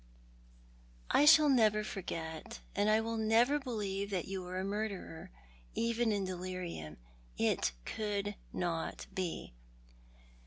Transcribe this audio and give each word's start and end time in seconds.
"I 1.11 1.25
shall 1.25 1.47
never 1.47 1.83
forget, 1.83 2.57
and 2.75 2.89
I 2.89 3.01
will 3.01 3.17
never 3.17 3.59
believe 3.59 4.09
that 4.09 4.25
you 4.25 4.41
were 4.41 4.59
a 4.59 4.63
murderer— 4.65 5.29
even 5.75 6.11
in 6.11 6.25
delirium. 6.25 6.97
It 7.37 7.71
could 7.85 8.33
not 8.51 9.05
be." 9.13 9.53